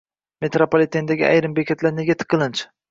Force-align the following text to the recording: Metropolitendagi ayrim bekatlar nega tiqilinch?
Metropolitendagi 0.45 1.29
ayrim 1.31 1.55
bekatlar 1.61 1.99
nega 2.01 2.21
tiqilinch? 2.25 2.69